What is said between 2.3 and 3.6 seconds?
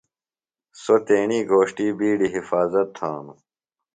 حفاظت تھانوۡ۔